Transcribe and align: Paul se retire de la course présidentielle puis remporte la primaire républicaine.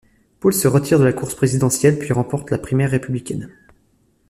Paul 0.39 0.51
se 0.51 0.67
retire 0.67 0.97
de 0.97 1.03
la 1.03 1.13
course 1.13 1.35
présidentielle 1.35 1.99
puis 1.99 2.11
remporte 2.11 2.49
la 2.49 2.57
primaire 2.57 2.89
républicaine. 2.89 3.51